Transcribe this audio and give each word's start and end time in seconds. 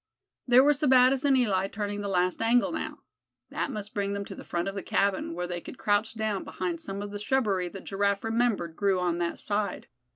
There 0.47 0.63
were 0.63 0.73
Sebattis 0.73 1.23
and 1.23 1.37
Eli 1.37 1.67
turning 1.67 2.01
the 2.01 2.07
last 2.07 2.41
angle 2.41 2.71
now. 2.71 3.01
That 3.51 3.69
must 3.69 3.93
bring 3.93 4.13
them 4.13 4.25
to 4.25 4.33
the 4.33 4.43
front 4.43 4.67
of 4.67 4.73
the 4.73 4.81
cabin, 4.81 5.35
where 5.35 5.45
they 5.45 5.61
could 5.61 5.77
crouch 5.77 6.15
down 6.15 6.43
behind 6.43 6.81
some 6.81 7.03
of 7.03 7.11
the 7.11 7.19
shrubbery 7.19 7.69
that 7.69 7.83
Giraffe 7.83 8.23
remembered 8.23 8.75
grew 8.75 8.99
on 8.99 9.19
that 9.19 9.37
side. 9.37 9.89